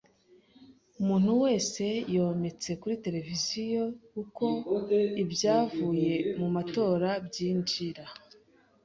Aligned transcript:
Umuntu 1.01 1.29
wese 1.43 1.83
yometse 2.15 2.69
kuri 2.81 2.95
televiziyo 3.05 3.83
uko 4.21 4.45
ibyavuye 5.23 6.13
mu 6.39 6.47
matora 6.55 7.09
byinjira. 7.27 8.03